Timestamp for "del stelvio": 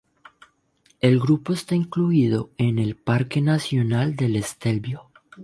4.15-5.11